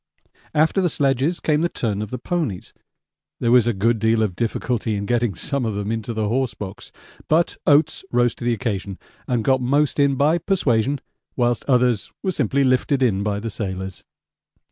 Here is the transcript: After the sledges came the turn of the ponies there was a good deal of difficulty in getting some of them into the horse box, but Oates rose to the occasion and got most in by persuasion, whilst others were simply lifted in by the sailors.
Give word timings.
After 0.55 0.81
the 0.81 0.89
sledges 0.89 1.39
came 1.39 1.61
the 1.61 1.69
turn 1.69 2.01
of 2.01 2.09
the 2.09 2.17
ponies 2.17 2.73
there 3.39 3.51
was 3.51 3.67
a 3.67 3.71
good 3.71 3.99
deal 3.99 4.23
of 4.23 4.35
difficulty 4.35 4.95
in 4.95 5.05
getting 5.05 5.35
some 5.35 5.63
of 5.63 5.75
them 5.75 5.91
into 5.91 6.11
the 6.11 6.27
horse 6.27 6.55
box, 6.55 6.91
but 7.27 7.55
Oates 7.67 8.03
rose 8.11 8.33
to 8.33 8.43
the 8.43 8.53
occasion 8.55 8.97
and 9.27 9.43
got 9.43 9.61
most 9.61 9.99
in 9.99 10.15
by 10.15 10.39
persuasion, 10.39 11.01
whilst 11.35 11.63
others 11.65 12.11
were 12.23 12.31
simply 12.31 12.63
lifted 12.63 13.03
in 13.03 13.21
by 13.21 13.39
the 13.39 13.51
sailors. 13.51 14.03